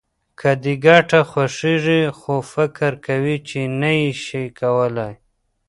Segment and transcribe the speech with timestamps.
[0.39, 5.13] که دې ګټه خوښېږي خو فکر کوې چې نه يې شې کولای.